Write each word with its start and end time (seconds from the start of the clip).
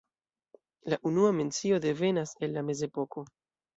La 0.93 0.97
unua 1.11 1.29
mencio 1.41 1.79
devenas 1.83 2.33
el 2.49 2.59
la 2.59 2.65
mezepoko. 2.71 3.29